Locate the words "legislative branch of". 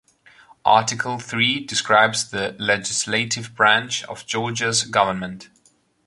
2.57-4.25